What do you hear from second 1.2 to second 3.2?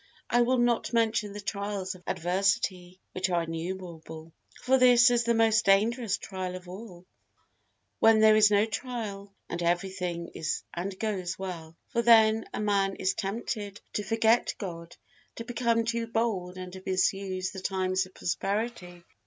the trials of adversity,